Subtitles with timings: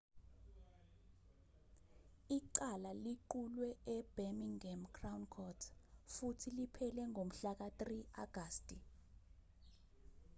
[2.37, 5.61] icala liqulwe e-birmingham crown court
[6.13, 7.81] futhi liphele ngomhlaka-3
[8.23, 8.75] agasti